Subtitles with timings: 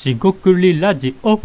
[0.00, 1.36] しごくりラジオ。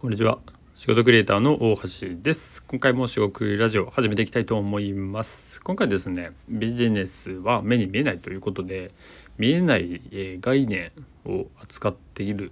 [0.00, 0.40] こんにちは。
[0.74, 2.64] 仕事クリエイターの大橋です。
[2.64, 5.60] 今回も仕事ラジオ始めていきたいと思います。
[5.60, 8.90] 今回ですねビジネスは目に見えないということで
[9.38, 10.00] 見えない
[10.40, 10.90] 概念
[11.26, 12.50] を扱っている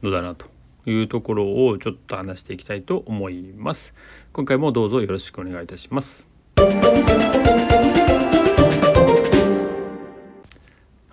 [0.00, 0.46] のだなと
[0.86, 3.92] いうところをちょっと話していきたいと思います。
[4.32, 6.28] 今回もどうぞよろしくお願いいたします。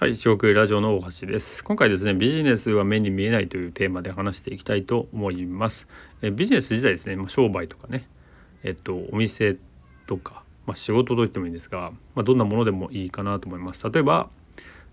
[0.01, 1.63] はい、四国ラジオの大橋です。
[1.63, 5.87] 今回ですね、ビジネスは目に見えないというテーマで話していきたいと思います。
[6.23, 8.07] えビジネス自体ですね、まあ、商売とかね、
[8.63, 9.57] えっと、お店
[10.07, 13.87] とか、まあ、仕事と言ってもいいんですが、まあ、どんなものでもいいかなと思います。
[13.91, 14.31] 例えば、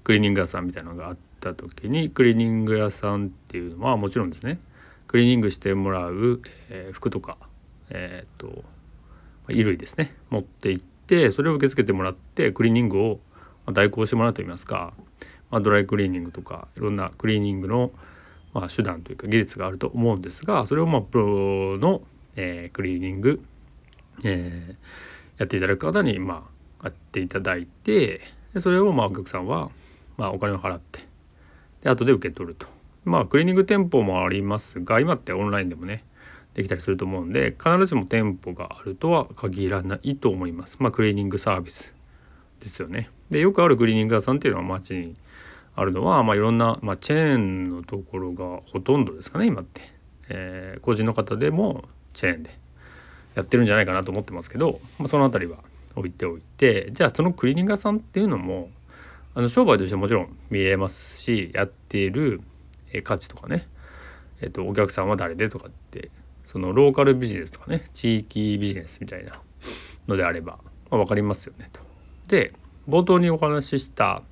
[0.04, 4.60] クリーニング屋さんみたいなのがあった時に、クリーニング屋さんっていうのはもちろんですね、
[5.06, 7.38] クリーニングしてもらう、えー、服とか、
[7.88, 8.62] えー、っと、
[9.46, 13.20] 衣類ですね、持って行って、それを受け付けてもらって、クリーニングを
[13.68, 14.94] ま代行してもらうといいますか、
[15.50, 17.90] まあ、ドライクリーニングとかいろんなクリーニングの、
[18.54, 22.00] まあ、手段というか技術があると思うんですがそれをまプロの、
[22.34, 23.42] えー、クリーニング、
[24.24, 26.48] えー、やっていただく方にま
[26.80, 28.22] あやっていただいて
[28.54, 29.70] でそれをまあお客さんは、
[30.16, 31.00] ま、お金を払って
[31.82, 32.66] で後で受け取ると。
[33.04, 36.04] まあクリーニング店舗もありますが今ってオンラインでもね
[36.54, 40.76] できたりすると思うんで必ずしも店舗があるとは限らないと思います。
[40.80, 41.94] まあクリーニングサービス
[42.60, 43.10] ですよね。
[43.30, 45.16] でよくあるクリーニング屋さんっていうのは街に
[45.74, 49.80] あるのは、まあ、いろんな、まあ、チェーンのところがほとんどですかね今って、
[50.28, 51.84] えー、個人の方でも
[52.14, 52.50] チェーンで
[53.34, 55.58] やってるんじゃないかなと思ってますけど、まあ、その辺りは
[55.94, 58.70] 置いておいてじゃあそのクリーニング屋さんっていうのも
[59.34, 62.40] あの商売としてもちろん見えますしやっている
[63.04, 63.68] 価値とかね、
[64.40, 66.10] えっと、お客さんは誰でとかって
[66.44, 69.40] そのローカルビジネスとかね地域ビジネスみたいな
[70.08, 70.58] のであれば、
[70.90, 71.80] まあ、分かりますよねと。
[72.26, 72.52] で
[72.88, 74.22] 冒頭にお話しした、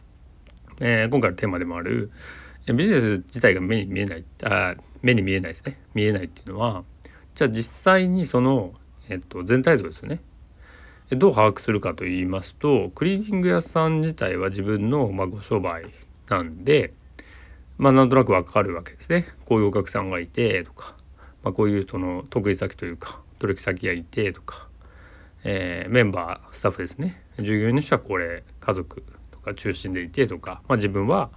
[0.81, 2.11] えー、今回のテーマでもある
[2.75, 5.79] ビジネス自体が目に見えないあ目に見えないですね。
[5.95, 6.83] 見えないっていうのは
[7.35, 8.73] じゃあ実際にその、
[9.09, 10.21] えっと、全体像ですよね。
[11.11, 15.85] どう把握するかと言いますとクリーニング屋さん自体は自分の、まあ、ご商売
[16.29, 16.95] なんで
[17.79, 19.27] まあなんとなくわかるわけですね。
[19.45, 20.97] こういうお客さんがいてとか、
[21.45, 24.67] まあ、こういうその得意先というか取引先がいてとか
[25.49, 27.23] えー、メンバースタッフですね。
[27.39, 31.31] 従業員の人はこれ家族とか中心でいてとか、まあ、自分は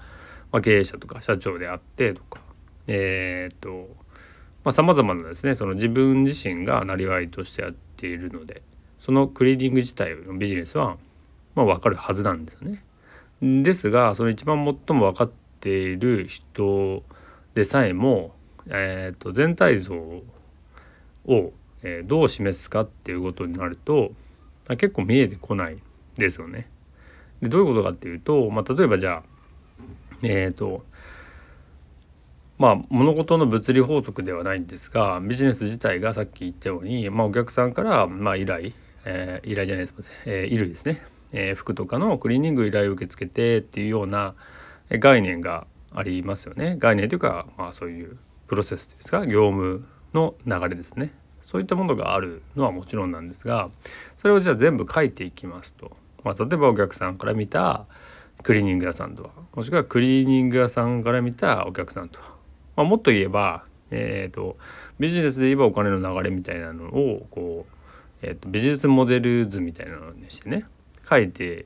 [0.62, 2.40] 経営者とか社長であってとか
[2.88, 3.88] えー、っと
[4.72, 8.62] さまざ、まなですねその自分自身がなりわいとしてやっているので
[9.00, 10.98] そのクリーディング自体のビジネスは、
[11.56, 12.84] まあ、分かるはずなんですよね。
[13.64, 14.58] ですがその一番
[14.88, 17.04] 最も分かっている人
[17.54, 18.36] でさえも、
[18.68, 24.12] えー、と全体像をえー、どう示すかっていうことになると
[24.70, 25.78] 結構見えてこない
[26.20, 26.70] ですよね。
[27.42, 29.24] でどういうことかっていうと、まあ、例えばじゃあ
[30.22, 30.84] えっ、ー、と
[32.58, 38.74] まあ物事の物理法則ではないんですがビジネス自体がさっき言ったように、まあ、お客さんからまあ依頼、
[39.06, 44.36] えー、依頼じゃないですか、えー、衣類ですね、えー、服とかのクリーニング依頼を受け付けてっていうような
[44.90, 51.14] 概念がありますよね概念というか、まあ、そういうプロセスですか業務の流れですね。
[51.44, 53.72] そういったものがあるのはもちろんなんですが
[54.18, 55.92] それをじゃあ全部書いていきますと、
[56.24, 57.86] まあ、例えばお客さんから見た
[58.44, 62.28] クリーニング屋さんとはもしくはクリーニング屋さんから見たお客さんとは、
[62.78, 64.58] まあ、もっと言えば、えーと、
[65.00, 67.76] ビジネスで言えばお金の流れみたいなのをこう、
[68.22, 70.66] えーと、ビジネスモデル図みたいなのにしてね
[71.10, 71.66] 書いて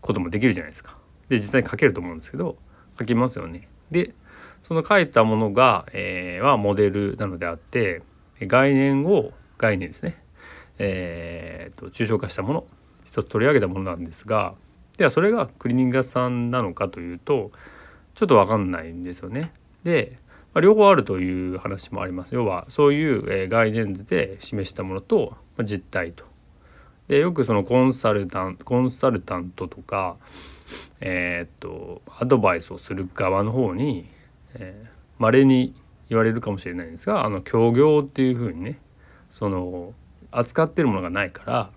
[0.00, 0.96] こともできるじゃないですか。
[1.28, 2.56] で実際に書けると思うんですけど
[2.98, 3.68] 書きますよね。
[3.90, 4.14] で
[4.62, 8.02] その書いたものが、えー、はモデルなのであって
[8.40, 10.22] 概念を概念ですね、
[10.78, 12.66] えーと、抽象化したもの
[13.12, 14.54] 一つ取り上げたものなんですが
[14.96, 17.50] ではそれがクリーニング屋さんなのかというと
[18.14, 19.52] ちょっと分かんないんですよね。
[19.84, 20.18] で、
[20.54, 22.34] まあ、両方あるという話もあります。
[22.34, 26.24] 要はそういう、え概念図で示したものと、ま、実態と。
[27.08, 30.16] でよくそのコンサルタンコンサルタントとか
[31.00, 34.06] えっ、とアドバイスをする側の方に
[35.18, 35.74] まれ、えー、に
[36.08, 38.78] 言われるかもしれないんですがあの虚業っていうふうにね
[39.30, 39.92] その
[40.30, 41.70] 扱ってるものがないから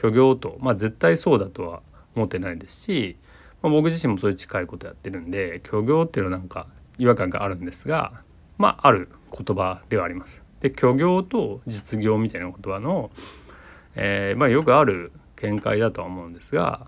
[0.00, 1.82] 虚業とまあ絶対そうだとは
[2.16, 3.16] 思ってないですし、
[3.62, 6.66] まあ、僕自身もそういう近いことやってるんで虚業っていうのはなんか
[6.98, 8.22] 違和感があるんですが
[8.56, 10.42] まあある言葉ではあります。
[10.60, 13.10] で虚業と実業みたいな言葉の、
[13.94, 16.86] えー、まあよくある見解だとは思うんですが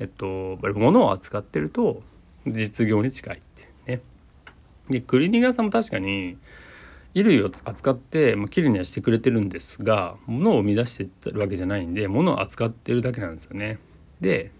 [0.00, 2.02] えっと物を扱ってると
[2.46, 4.00] 実業に近いってね
[4.88, 6.38] でクリーニング屋さんも確かに
[7.14, 13.78] 衣類を扱って、まあ、綺麗にはしてくれてるんですが物を生み出してるわけじゃないんで物を扱ってるだけなんですよね。
[14.20, 14.50] で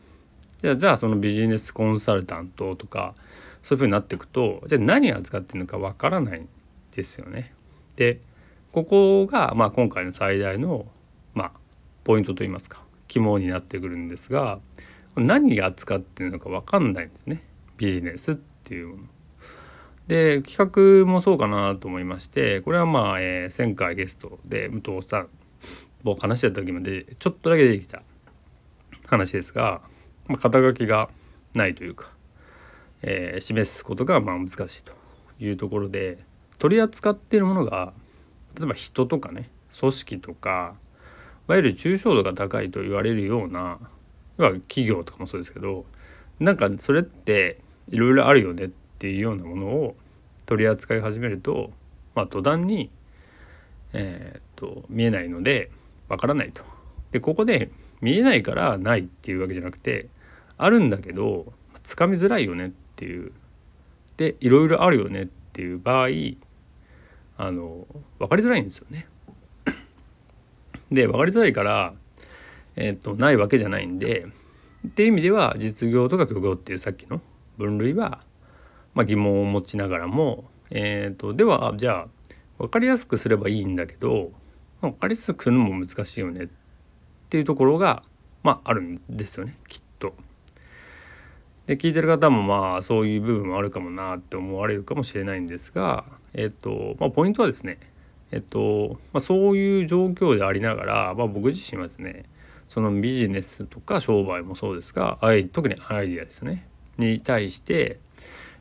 [0.58, 3.14] じゃあじゃあそのビジネスコンサルタントとか
[3.62, 6.48] そういう風になっていくとじゃあ何扱ってるのかわからないん
[6.92, 7.52] ですよね。
[7.96, 8.20] で
[8.72, 10.86] ここが、まあ、今回の最大の、
[11.32, 11.52] まあ、
[12.02, 14.58] ポイントといいますか肝になってくるんですが
[15.14, 17.44] 何が扱ってるのか分かんないんですね
[17.76, 19.02] ビジネスっていうもの。
[20.06, 25.28] で企画もそうかなと思いましてこれはまあ、えー、前回ゲストで武藤さん
[26.02, 28.02] 僕話してた時までちょっとだけ出てきた
[29.06, 29.80] 話ですが、
[30.26, 31.08] まあ、肩書きが
[31.54, 32.10] ないというか、
[33.02, 34.92] えー、示すことがまあ難しいと
[35.40, 36.18] いうところで
[36.58, 37.94] 取り扱っているものが
[38.56, 40.74] 例えば人とかね組織とか
[41.48, 43.78] いわゆる抽象度が高いと言われるような
[44.36, 45.84] 要は企業とかもそうですけど
[46.38, 47.60] なんかそれって
[47.90, 49.96] いろいろあるよねってていうようなものを
[50.46, 51.70] 取り扱い始めると、
[52.14, 52.90] まあ、途端に、
[53.92, 55.70] えー、っと見えないので
[56.08, 56.62] わからないと。
[57.12, 57.70] でここで
[58.00, 60.08] 見えないからないっていうわけじゃなくて
[60.58, 61.52] あるんだけど
[61.84, 63.32] つかみづらいよねっていう
[64.16, 66.08] でいろいろあるよねっていう場合
[67.36, 67.86] あの
[68.18, 69.06] 分かりづらいんですよね。
[70.90, 71.94] で分かりづらいから、
[72.76, 74.26] えー、っとないわけじゃないんで
[74.86, 77.20] っていう意味では実業とか虚業っていうさっきの
[77.56, 78.20] 分類は、
[78.94, 84.30] まあ、疑問を持ちながらも、えー、とではじゃあ分かりやすくすればいいんだけど
[84.80, 86.48] 分かりやすくするのも難しいよねっ
[87.28, 88.02] ていうところが、
[88.42, 90.14] まあ、あるんですよねきっと。
[91.66, 96.04] で聞いてる方もまあそういう部分もあるかもなって思われるかもしれないんですが、
[96.34, 97.78] えっとまあ、ポイントはですね、
[98.32, 102.24] えっとまあ、そういう状況でありながら、まあ、僕自身はですね
[102.68, 105.18] そのビジネスとか商売もそうですが
[105.52, 106.68] 特にアイディアですね
[106.98, 107.98] に対して、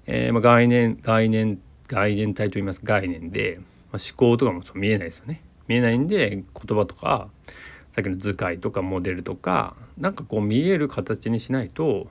[0.05, 3.59] えー、まあ概念概念概念体といいます概念で、
[3.91, 6.45] まあ、思考とかもそう見えないですよね見えないんで言
[6.77, 7.29] 葉とか
[7.91, 12.07] さっきの図解とかモデルとかなんかこう見える形にしないと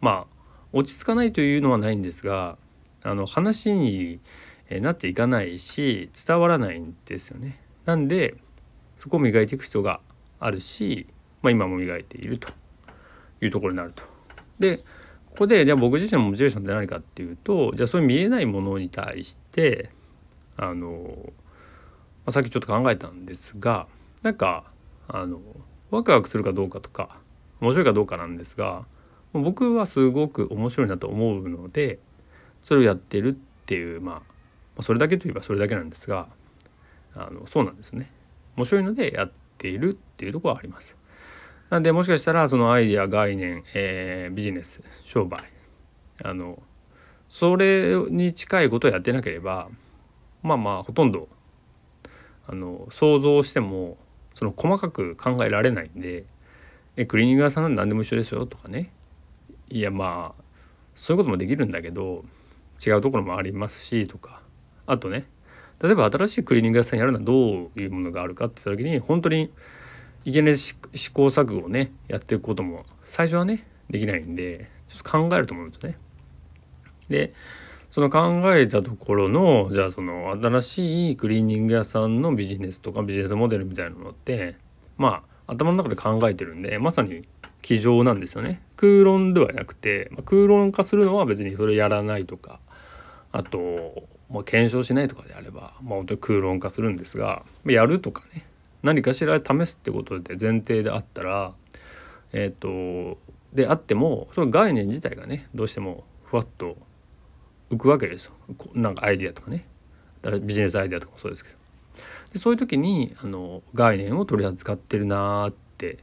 [0.00, 0.38] まあ
[0.72, 2.56] 落ち着かないというのはないんですが
[3.02, 4.20] あの話に
[4.70, 7.60] なっていかないし伝わらないんですよね。
[7.84, 8.36] なんで
[8.98, 10.00] そこを磨いていく人が
[10.40, 11.06] あるし、
[11.40, 12.48] まあ、今も磨いていると
[13.40, 14.02] いうところになると。
[14.58, 14.84] で
[15.38, 19.88] ここでじゃあ僕自身のモチベーションって何かっていうとじゃあそういう見えないものに対して
[20.56, 21.30] あの、ま
[22.26, 23.86] あ、さっきちょっと考えたんですが
[24.22, 24.64] なんか
[25.06, 25.38] あの
[25.92, 27.20] ワクワクするかどうかとか
[27.60, 28.84] 面白いかどうかなんですが
[29.32, 32.00] 僕はすごく面白いなと思うので
[32.64, 33.32] それをやってるっ
[33.66, 34.22] ていうま
[34.76, 36.26] あそれだけといえばそれだけなんですが
[37.14, 38.10] あのそうなんですね
[38.56, 40.96] 面白いのでやっているっていうとこはあります。
[41.70, 45.40] なんでもしかしたらそのアイデア概念、えー、ビジネス商売
[46.24, 46.62] あの
[47.28, 49.68] それに近いことをやってなければ
[50.42, 51.28] まあまあほとんど
[52.46, 53.98] あの想像しても
[54.34, 56.24] その細かく考えられないんで
[56.96, 58.92] 「えクリーニング屋さんなんで何でも一緒ですよ」とかね。
[59.70, 60.42] いやまあ
[60.94, 62.24] そういうこともできるんだけど
[62.84, 64.40] 違うところもありますしとか。
[64.86, 65.26] あとね
[65.82, 69.52] 例えば新しいクリーニング屋さんやるのはどういうものがあるかって言った時に本当に
[70.24, 75.96] いきなり試行錯誤をねやっていくことも最初はねできないんでちょっと考えると思うんですね。
[77.08, 77.32] で
[77.90, 84.56] その考えたところのじゃあその新しいクリーニング屋さんのビジネスとかビジネスモデルみたいなのって
[84.98, 87.26] まあ頭の中で考えてるんでまさに
[87.62, 92.60] 机上なんですよね空論ではなくて、まあ、空論化するのは別にそれやらないとか
[93.32, 98.44] あと、まあ、検証しないとかであれば、まあ、本当に空論化するんですがやるとかね
[98.82, 101.52] 何かしら試すってことで前提であったら
[102.32, 103.18] えっ、ー、と
[103.52, 106.76] であってもその概念自体がねどうしてもふわっと
[107.70, 108.32] 浮くわけですよ。
[108.74, 109.66] なんかアイディアとかね。
[110.42, 111.56] ビジネスアイデアとかもそうですけど。
[112.32, 115.98] でそういう時にあの概念を取り扱ってるなーって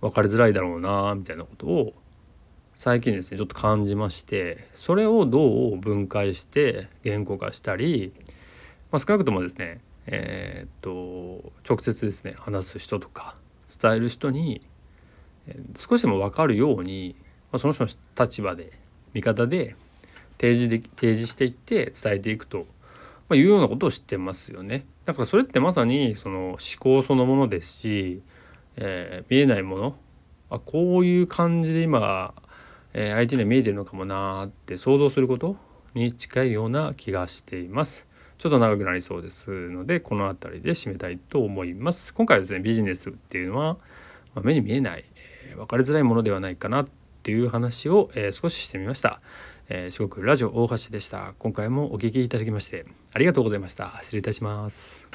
[0.00, 1.94] 分かりづらいだろうなみたいなことを
[2.74, 8.12] 最近ですねちょっと感じましてそれをどう分解して言語化したり、
[8.90, 13.36] まあ、少なくともですねえー、っと直接ですね話す人とか
[13.80, 14.62] 伝える人に
[15.76, 17.16] 少しでも分かるように、
[17.52, 18.72] まあ、その人の立場で
[19.14, 19.76] 味方で
[20.38, 22.66] 提示で提示していって伝えていくと、
[23.28, 24.84] まあ、いうようなことを知ってますよね。
[25.04, 28.22] だからそれってまさにその思考そのものですし、
[28.76, 29.96] えー、見えないもの
[30.50, 32.34] あこういう感じで今、
[32.92, 35.56] えー、相手には見えてるのかもなって想像すること
[35.94, 38.06] に近いような気がしています。
[38.38, 42.12] ちょっと長くなりそうですのでこの辺りで締めたいと思います。
[42.14, 43.78] 今回はですねビジネスっていうのは、
[44.34, 45.04] ま、目に見えない、
[45.50, 46.88] えー、分かりづらいものではないかなっ
[47.22, 49.20] ていう話を、えー、少ししてみました。
[49.68, 51.34] えー、四国ラジオ大橋でした。
[51.38, 53.98] 今回もお聴きいただきましてありがとうございました。
[54.02, 55.05] 失礼いたします。